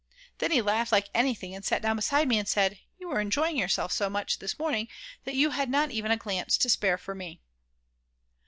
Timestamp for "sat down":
1.63-1.95